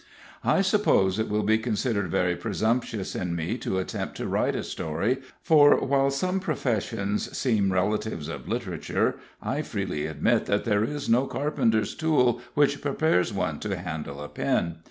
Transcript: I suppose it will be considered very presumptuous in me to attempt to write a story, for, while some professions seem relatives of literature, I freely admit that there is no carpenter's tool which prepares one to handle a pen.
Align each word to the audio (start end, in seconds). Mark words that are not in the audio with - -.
I 0.43 0.61
suppose 0.61 1.19
it 1.19 1.29
will 1.29 1.43
be 1.43 1.59
considered 1.59 2.09
very 2.09 2.35
presumptuous 2.35 3.15
in 3.15 3.35
me 3.35 3.59
to 3.59 3.77
attempt 3.77 4.17
to 4.17 4.25
write 4.25 4.55
a 4.55 4.63
story, 4.63 5.19
for, 5.43 5.75
while 5.79 6.09
some 6.09 6.39
professions 6.39 7.37
seem 7.37 7.71
relatives 7.71 8.27
of 8.27 8.47
literature, 8.47 9.19
I 9.43 9.61
freely 9.61 10.07
admit 10.07 10.47
that 10.47 10.63
there 10.65 10.83
is 10.83 11.07
no 11.07 11.27
carpenter's 11.27 11.93
tool 11.93 12.41
which 12.55 12.81
prepares 12.81 13.31
one 13.31 13.59
to 13.59 13.77
handle 13.77 14.23
a 14.23 14.27
pen. 14.27 14.77